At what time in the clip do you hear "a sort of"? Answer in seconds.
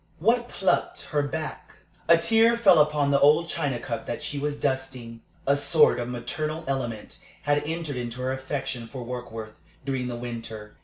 5.45-6.09